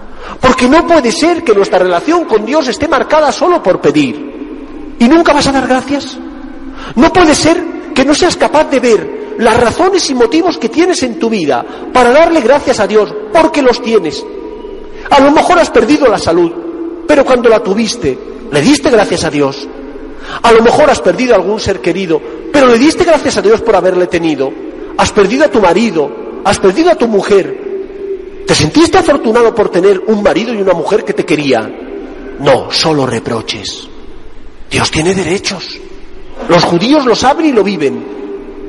Porque 0.49 0.67
no 0.67 0.87
puede 0.87 1.13
ser 1.13 1.45
que 1.45 1.53
nuestra 1.53 1.79
relación 1.79 2.25
con 2.25 2.47
Dios 2.47 2.67
esté 2.69 2.89
marcada 2.89 3.31
solo 3.31 3.63
por 3.63 3.83
pedir. 3.83 4.97
¿Y 4.99 5.07
nunca 5.07 5.35
vas 5.35 5.47
a 5.47 5.53
dar 5.53 5.69
gracias? 5.69 6.17
No 6.95 7.13
puede 7.13 7.35
ser 7.35 7.63
que 7.95 8.03
no 8.03 8.15
seas 8.15 8.35
capaz 8.35 8.65
de 8.71 8.81
ver 8.81 9.35
las 9.37 9.61
razones 9.61 10.09
y 10.09 10.15
motivos 10.15 10.57
que 10.57 10.71
tienes 10.71 11.03
en 11.03 11.19
tu 11.19 11.29
vida 11.29 11.63
para 11.93 12.13
darle 12.13 12.41
gracias 12.41 12.81
a 12.81 12.87
Dios, 12.87 13.15
porque 13.31 13.61
los 13.61 13.83
tienes. 13.83 14.25
A 15.11 15.21
lo 15.21 15.33
mejor 15.33 15.59
has 15.59 15.69
perdido 15.69 16.09
la 16.09 16.19
salud, 16.19 16.51
pero 17.07 17.27
cuando 17.27 17.51
la 17.51 17.63
tuviste, 17.63 18.19
le 18.51 18.61
diste 18.63 18.89
gracias 18.89 19.25
a 19.25 19.31
Dios. 19.31 19.69
A 20.41 20.51
lo 20.51 20.63
mejor 20.63 20.89
has 20.89 21.03
perdido 21.03 21.35
algún 21.35 21.61
ser 21.61 21.83
querido, 21.83 22.23
pero 22.51 22.69
le 22.69 22.79
diste 22.79 23.05
gracias 23.05 23.37
a 23.37 23.43
Dios 23.43 23.61
por 23.61 23.77
haberle 23.77 24.07
tenido. 24.07 24.51
Has 24.97 25.13
perdido 25.13 25.45
a 25.45 25.49
tu 25.49 25.61
marido, 25.61 26.11
has 26.43 26.59
perdido 26.59 26.91
a 26.91 26.95
tu 26.95 27.07
mujer. 27.07 27.68
¿Te 28.49 28.55
sentiste 28.55 28.97
afortunado 28.97 29.55
por 29.55 29.69
tener 29.69 30.01
un 30.07 30.23
marido 30.23 30.55
y 30.55 30.63
una 30.63 30.73
mujer 30.73 31.05
que 31.05 31.13
te 31.13 31.27
quería? 31.27 31.71
No, 32.41 32.71
solo 32.71 33.05
reproches. 33.05 33.87
Dios 34.71 34.91
tiene 34.91 35.15
derechos. 35.15 35.79
Los 36.49 36.65
judíos 36.65 37.05
lo 37.05 37.15
saben 37.15 37.45
y 37.45 37.53
lo 37.53 37.63
viven. 37.63 38.03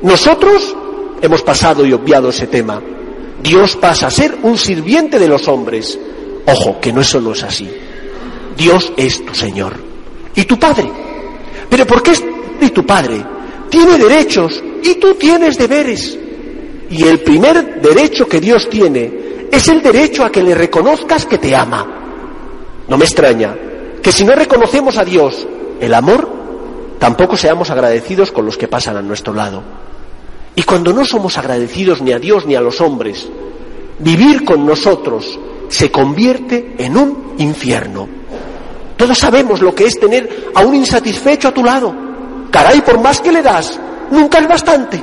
Nosotros 0.02 0.76
hemos 1.22 1.40
pasado 1.40 1.86
y 1.86 1.94
obviado 1.94 2.28
ese 2.28 2.46
tema. 2.46 2.78
Dios 3.42 3.76
pasa 3.76 4.08
a 4.08 4.10
ser 4.10 4.36
un 4.42 4.58
sirviente 4.58 5.18
de 5.18 5.28
los 5.28 5.48
hombres. 5.48 5.98
Ojo, 6.46 6.78
que 6.78 6.92
no 6.92 7.00
eso 7.00 7.18
no 7.18 7.32
es 7.32 7.42
así. 7.42 7.66
Dios 8.58 8.92
es 8.98 9.24
tu 9.24 9.34
Señor 9.34 9.72
y 10.34 10.44
tu 10.44 10.58
Padre. 10.58 10.90
Pero 11.70 11.86
¿por 11.86 12.02
qué 12.02 12.10
es 12.10 12.22
y 12.60 12.68
tu 12.68 12.84
Padre? 12.84 13.24
Tiene 13.70 13.96
derechos 13.96 14.62
y 14.82 14.96
tú 14.96 15.14
tienes 15.14 15.56
deberes. 15.56 16.18
Y 16.90 17.02
el 17.04 17.20
primer 17.20 17.80
derecho 17.80 18.26
que 18.28 18.42
Dios 18.42 18.68
tiene 18.68 19.29
es 19.50 19.68
el 19.68 19.82
derecho 19.82 20.24
a 20.24 20.30
que 20.30 20.42
le 20.42 20.54
reconozcas 20.54 21.26
que 21.26 21.38
te 21.38 21.54
ama. 21.54 21.86
No 22.88 22.96
me 22.96 23.04
extraña 23.04 23.56
que 24.02 24.12
si 24.12 24.24
no 24.24 24.34
reconocemos 24.34 24.96
a 24.96 25.04
Dios 25.04 25.46
el 25.80 25.94
amor, 25.94 26.28
tampoco 26.98 27.36
seamos 27.36 27.70
agradecidos 27.70 28.32
con 28.32 28.46
los 28.46 28.56
que 28.56 28.68
pasan 28.68 28.96
a 28.96 29.02
nuestro 29.02 29.34
lado. 29.34 29.62
Y 30.54 30.62
cuando 30.62 30.92
no 30.92 31.04
somos 31.04 31.38
agradecidos 31.38 32.02
ni 32.02 32.12
a 32.12 32.18
Dios 32.18 32.46
ni 32.46 32.54
a 32.54 32.60
los 32.60 32.80
hombres, 32.80 33.28
vivir 33.98 34.44
con 34.44 34.66
nosotros 34.66 35.38
se 35.68 35.90
convierte 35.90 36.74
en 36.78 36.96
un 36.96 37.34
infierno. 37.38 38.08
Todos 38.96 39.16
sabemos 39.16 39.62
lo 39.62 39.74
que 39.74 39.86
es 39.86 39.98
tener 39.98 40.50
a 40.54 40.62
un 40.62 40.74
insatisfecho 40.74 41.48
a 41.48 41.54
tu 41.54 41.64
lado. 41.64 41.94
Caray, 42.50 42.82
por 42.82 43.00
más 43.00 43.20
que 43.20 43.32
le 43.32 43.42
das, 43.42 43.78
nunca 44.10 44.38
es 44.38 44.48
bastante. 44.48 45.02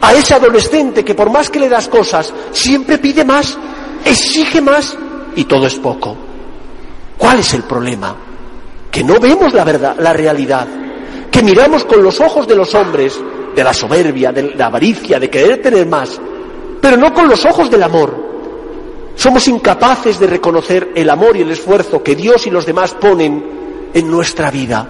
A 0.00 0.12
ese 0.12 0.34
adolescente 0.34 1.04
que 1.04 1.14
por 1.14 1.30
más 1.30 1.48
que 1.48 1.60
le 1.60 1.68
das 1.68 1.88
cosas, 1.88 2.32
siempre 2.50 2.98
pide 2.98 3.24
más, 3.24 3.56
exige 4.04 4.60
más 4.60 4.96
y 5.36 5.44
todo 5.44 5.66
es 5.66 5.76
poco. 5.76 6.16
¿Cuál 7.16 7.40
es 7.40 7.54
el 7.54 7.62
problema? 7.62 8.16
Que 8.90 9.04
no 9.04 9.18
vemos 9.18 9.52
la 9.54 9.64
verdad, 9.64 9.96
la 9.98 10.12
realidad, 10.12 10.66
que 11.30 11.42
miramos 11.42 11.84
con 11.84 12.02
los 12.02 12.20
ojos 12.20 12.46
de 12.46 12.56
los 12.56 12.74
hombres 12.74 13.18
de 13.54 13.64
la 13.64 13.72
soberbia, 13.72 14.32
de 14.32 14.54
la 14.54 14.66
avaricia, 14.66 15.18
de 15.18 15.30
querer 15.30 15.62
tener 15.62 15.86
más, 15.86 16.20
pero 16.80 16.96
no 16.96 17.12
con 17.12 17.28
los 17.28 17.44
ojos 17.44 17.70
del 17.70 17.82
amor. 17.82 18.32
Somos 19.14 19.46
incapaces 19.48 20.18
de 20.18 20.26
reconocer 20.26 20.92
el 20.94 21.08
amor 21.10 21.36
y 21.36 21.42
el 21.42 21.50
esfuerzo 21.50 22.02
que 22.02 22.16
Dios 22.16 22.46
y 22.46 22.50
los 22.50 22.66
demás 22.66 22.94
ponen 22.94 23.90
en 23.92 24.10
nuestra 24.10 24.50
vida. 24.50 24.88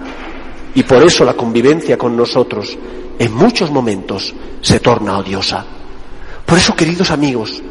Y 0.75 0.83
por 0.83 1.03
eso 1.03 1.23
la 1.23 1.33
convivencia 1.33 1.97
con 1.97 2.15
nosotros 2.15 2.77
en 3.19 3.33
muchos 3.33 3.69
momentos 3.69 4.33
se 4.61 4.79
torna 4.79 5.19
odiosa. 5.19 5.65
Por 6.45 6.57
eso, 6.57 6.75
queridos 6.75 7.11
amigos, 7.11 7.61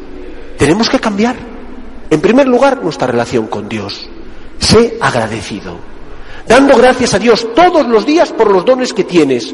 tenemos 0.57 0.89
que 0.89 0.99
cambiar. 0.99 1.35
En 2.09 2.21
primer 2.21 2.47
lugar, 2.47 2.83
nuestra 2.83 3.07
relación 3.07 3.47
con 3.47 3.67
Dios. 3.67 4.07
Sé 4.59 4.97
agradecido. 5.01 5.77
Dando 6.47 6.77
gracias 6.77 7.13
a 7.13 7.19
Dios 7.19 7.47
todos 7.55 7.87
los 7.87 8.05
días 8.05 8.31
por 8.31 8.51
los 8.51 8.65
dones 8.65 8.93
que 8.93 9.03
tienes. 9.03 9.53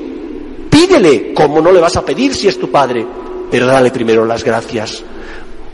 Pídele, 0.70 1.34
como 1.34 1.62
no 1.62 1.72
le 1.72 1.80
vas 1.80 1.96
a 1.96 2.06
pedir 2.06 2.34
si 2.34 2.48
es 2.48 2.60
tu 2.60 2.70
Padre, 2.72 3.06
pero 3.50 3.68
dale 3.68 3.92
primero 3.92 4.26
las 4.26 4.44
gracias. 4.44 5.04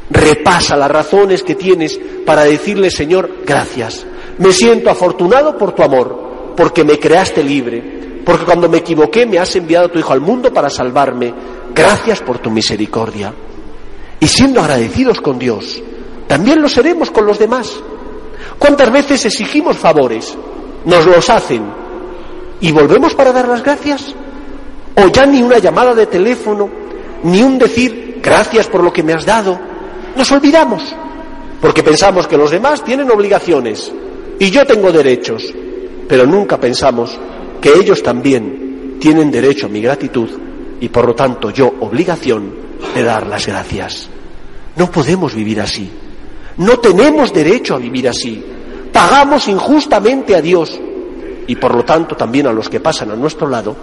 Repasa 0.10 0.75
las 0.77 0.91
razones 0.91 1.41
que 1.41 1.55
tienes 1.55 2.00
para 2.25 2.44
decirle, 2.44 2.91
Señor, 2.91 3.29
gracias. 3.46 4.05
Me 4.38 4.51
siento 4.51 4.89
afortunado 4.89 5.58
por 5.58 5.74
tu 5.74 5.84
amor, 5.84 6.53
porque 6.55 6.84
me 6.84 7.00
creaste 7.00 7.44
libre, 7.44 8.22
porque 8.25 8.46
cuando 8.46 8.70
me 8.70 8.77
equivoqué 8.77 9.25
me 9.25 9.39
has 9.39 9.55
enviado 9.55 9.88
a 9.88 9.91
tu 9.91 10.00
Hijo 10.00 10.13
al 10.13 10.22
mundo 10.22 10.53
para 10.53 10.70
salvarme. 10.70 11.34
Gracias 11.74 12.22
por 12.22 12.39
tu 12.39 12.51
misericordia. 12.51 13.34
Y 14.19 14.27
siendo 14.27 14.62
agradecidos 14.62 15.22
con 15.22 15.38
Dios, 15.38 15.81
también 16.27 16.62
lo 16.62 16.69
seremos 16.69 17.12
con 17.12 17.25
los 17.25 17.38
demás. 17.38 17.72
¿Cuántas 18.57 18.91
veces 18.91 19.25
exigimos 19.25 19.77
favores? 19.77 20.36
Nos 20.86 21.05
los 21.05 21.29
hacen. 21.29 21.63
¿Y 22.62 22.72
volvemos 22.72 23.13
para 23.13 23.31
dar 23.31 23.48
las 23.48 23.63
gracias? 23.63 24.15
¿O 24.95 25.07
ya 25.07 25.25
ni 25.25 25.41
una 25.41 25.60
llamada 25.60 25.93
de 25.93 26.07
teléfono, 26.07 26.69
ni 27.24 27.43
un 27.43 27.57
decir 27.57 28.19
gracias 28.24 28.67
por 28.67 28.84
lo 28.84 28.93
que 28.93 29.03
me 29.03 29.13
has 29.13 29.25
dado? 29.25 29.60
Nos 30.15 30.31
olvidamos, 30.31 30.95
porque 31.60 31.84
pensamos 31.84 32.27
que 32.27 32.38
los 32.38 32.51
demás 32.51 32.84
tienen 32.84 33.12
obligaciones 33.12 33.91
y 34.39 34.50
yo 34.50 34.65
tengo 34.65 34.91
derechos, 34.91 35.53
pero 36.07 36.25
nunca 36.25 36.57
pensamos 36.57 37.17
que 37.62 37.74
ellos 37.74 38.01
también 38.01 38.98
tienen 39.00 39.29
derecho 39.29 39.65
a 39.65 39.69
mi 39.69 39.81
gratitud 39.81 40.29
y 40.79 40.88
por 40.89 41.05
lo 41.05 41.13
tanto 41.15 41.50
yo 41.50 41.74
obligación 41.81 42.64
de 42.94 43.03
dar 43.03 43.27
las 43.27 43.46
gracias. 43.48 44.10
No 44.75 44.91
podemos 44.91 45.34
vivir 45.34 45.62
así. 45.62 45.89
No 46.58 46.79
tenemos 46.79 47.34
derecho 47.34 47.75
a 47.75 47.79
vivir 47.79 48.08
así. 48.08 48.44
Pagamos 48.91 49.48
injustamente 49.48 50.36
a 50.36 50.41
Dios 50.41 50.79
y 51.48 51.55
por 51.55 51.75
lo 51.75 51.84
tanto 51.84 52.15
también 52.15 52.48
a 52.48 52.53
los 52.53 52.70
que 52.70 52.79
pasan 52.79 53.12
a 53.12 53.15
nuestro 53.15 53.48
lado 53.48 53.75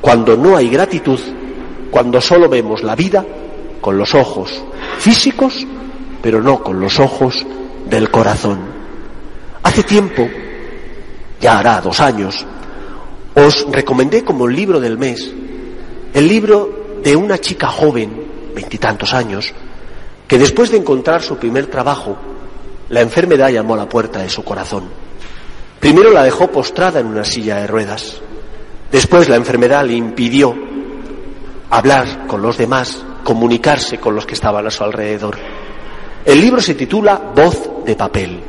cuando 0.00 0.36
no 0.36 0.56
hay 0.56 0.68
gratitud, 0.68 1.18
cuando 1.90 2.20
solo 2.20 2.48
vemos 2.48 2.82
la 2.82 2.94
vida 2.94 3.24
con 3.80 3.96
los 3.96 4.14
ojos 4.14 4.62
físicos, 4.98 5.66
pero 6.20 6.42
no 6.42 6.62
con 6.62 6.80
los 6.80 6.98
ojos 6.98 7.46
del 7.88 8.10
corazón. 8.10 8.58
Hace 9.62 9.82
tiempo, 9.84 10.28
ya 11.40 11.58
hará 11.58 11.80
dos 11.80 12.00
años, 12.00 12.44
os 13.34 13.66
recomendé 13.70 14.24
como 14.24 14.46
el 14.46 14.56
libro 14.56 14.80
del 14.80 14.98
mes 14.98 15.32
el 16.16 16.28
libro 16.28 16.96
de 17.02 17.14
una 17.14 17.36
chica 17.36 17.68
joven, 17.68 18.10
veintitantos 18.56 19.14
años, 19.14 19.52
que 20.26 20.38
después 20.38 20.70
de 20.70 20.78
encontrar 20.78 21.22
su 21.22 21.36
primer 21.36 21.66
trabajo, 21.66 22.16
la 22.88 23.02
enfermedad 23.02 23.50
llamó 23.50 23.74
a 23.74 23.78
la 23.78 23.88
puerta 23.88 24.20
de 24.20 24.30
su 24.30 24.42
corazón. 24.42 24.88
Primero 25.78 26.10
la 26.10 26.24
dejó 26.24 26.48
postrada 26.48 26.98
en 26.98 27.06
una 27.06 27.24
silla 27.24 27.58
de 27.58 27.66
ruedas. 27.66 28.20
Después 28.90 29.28
la 29.28 29.36
enfermedad 29.36 29.84
le 29.84 29.94
impidió 29.94 30.54
hablar 31.70 32.26
con 32.26 32.40
los 32.40 32.56
demás, 32.56 33.04
comunicarse 33.22 33.98
con 33.98 34.14
los 34.14 34.24
que 34.24 34.34
estaban 34.34 34.66
a 34.66 34.70
su 34.70 34.82
alrededor. 34.82 35.36
El 36.24 36.40
libro 36.40 36.60
se 36.60 36.74
titula 36.74 37.32
Voz 37.34 37.84
de 37.84 37.94
papel. 37.94 38.40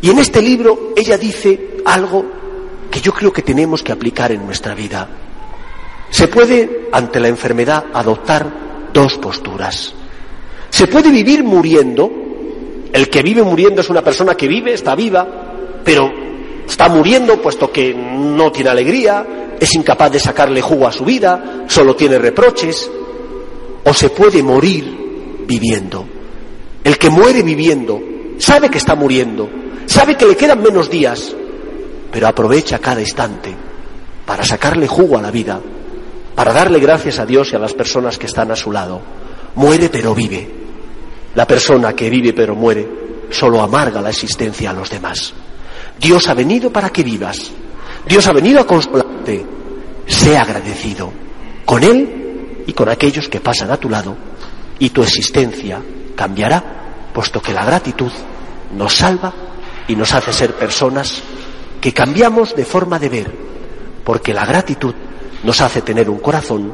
Y 0.00 0.10
en 0.10 0.18
este 0.18 0.40
libro 0.40 0.92
ella 0.96 1.18
dice 1.18 1.78
algo 1.84 2.24
que 2.90 3.00
yo 3.00 3.12
creo 3.12 3.32
que 3.32 3.42
tenemos 3.42 3.82
que 3.82 3.92
aplicar 3.92 4.32
en 4.32 4.44
nuestra 4.46 4.74
vida. 4.74 5.08
Se 6.10 6.28
puede, 6.28 6.88
ante 6.92 7.20
la 7.20 7.28
enfermedad, 7.28 7.86
adoptar 7.92 8.65
dos 8.96 9.18
posturas. 9.18 9.92
Se 10.70 10.86
puede 10.86 11.10
vivir 11.10 11.44
muriendo. 11.44 12.10
El 12.90 13.10
que 13.10 13.22
vive 13.22 13.42
muriendo 13.42 13.82
es 13.82 13.90
una 13.90 14.00
persona 14.02 14.34
que 14.34 14.48
vive, 14.48 14.72
está 14.72 14.94
viva, 14.94 15.28
pero 15.84 16.10
está 16.66 16.88
muriendo 16.88 17.40
puesto 17.42 17.70
que 17.70 17.92
no 17.94 18.50
tiene 18.50 18.70
alegría, 18.70 19.54
es 19.60 19.74
incapaz 19.74 20.12
de 20.12 20.18
sacarle 20.18 20.62
jugo 20.62 20.86
a 20.86 20.92
su 20.92 21.04
vida, 21.04 21.66
solo 21.68 21.94
tiene 21.94 22.18
reproches. 22.18 22.90
O 23.84 23.92
se 23.92 24.08
puede 24.08 24.42
morir 24.42 25.44
viviendo. 25.46 26.06
El 26.82 26.96
que 26.96 27.10
muere 27.10 27.42
viviendo 27.42 28.00
sabe 28.38 28.70
que 28.70 28.78
está 28.78 28.94
muriendo, 28.94 29.48
sabe 29.84 30.16
que 30.16 30.24
le 30.24 30.36
quedan 30.36 30.62
menos 30.62 30.88
días, 30.88 31.36
pero 32.10 32.28
aprovecha 32.28 32.78
cada 32.78 33.02
instante 33.02 33.54
para 34.24 34.42
sacarle 34.42 34.86
jugo 34.88 35.18
a 35.18 35.22
la 35.22 35.30
vida, 35.30 35.60
para 36.36 36.52
darle 36.52 36.78
gracias 36.78 37.18
a 37.18 37.24
Dios 37.24 37.50
y 37.52 37.56
a 37.56 37.58
las 37.58 37.72
personas 37.72 38.18
que 38.18 38.26
están 38.26 38.50
a 38.50 38.56
su 38.56 38.70
lado. 38.70 39.00
Muere 39.54 39.88
pero 39.88 40.14
vive. 40.14 40.48
La 41.34 41.46
persona 41.46 41.94
que 41.94 42.10
vive 42.10 42.34
pero 42.34 42.54
muere 42.54 42.86
solo 43.30 43.62
amarga 43.62 44.02
la 44.02 44.10
existencia 44.10 44.70
a 44.70 44.74
los 44.74 44.90
demás. 44.90 45.32
Dios 45.98 46.28
ha 46.28 46.34
venido 46.34 46.70
para 46.70 46.90
que 46.90 47.02
vivas. 47.02 47.50
Dios 48.06 48.26
ha 48.26 48.32
venido 48.32 48.60
a 48.60 48.66
consolarte. 48.66 49.46
Sea 50.06 50.42
agradecido 50.42 51.10
con 51.64 51.82
Él 51.82 52.64
y 52.66 52.72
con 52.74 52.90
aquellos 52.90 53.28
que 53.28 53.40
pasan 53.40 53.70
a 53.70 53.78
tu 53.78 53.88
lado 53.88 54.14
y 54.78 54.90
tu 54.90 55.02
existencia 55.02 55.80
cambiará, 56.14 57.08
puesto 57.14 57.40
que 57.40 57.54
la 57.54 57.64
gratitud 57.64 58.12
nos 58.76 58.94
salva 58.94 59.32
y 59.88 59.96
nos 59.96 60.12
hace 60.12 60.34
ser 60.34 60.54
personas 60.54 61.22
que 61.80 61.92
cambiamos 61.92 62.54
de 62.54 62.64
forma 62.66 62.98
de 62.98 63.08
ver, 63.08 63.32
porque 64.04 64.34
la 64.34 64.44
gratitud 64.44 64.94
nos 65.42 65.60
hace 65.60 65.82
tener 65.82 66.08
un 66.10 66.18
corazón 66.18 66.72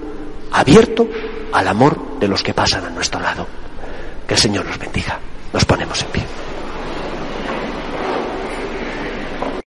abierto 0.53 1.09
al 1.53 1.69
amor 1.69 2.19
de 2.19 2.29
los 2.29 2.43
que 2.43 2.55
pasan 2.55 2.85
a 2.85 2.91
nuestro 2.91 3.21
lado. 3.21 3.47
Que 4.27 4.35
el 4.35 4.41
Señor 4.41 4.67
nos 4.67 4.79
bendiga. 4.79 5.19
Nos 5.53 5.65
ponemos 5.65 6.03
en 6.03 6.09
pie. 6.09 6.23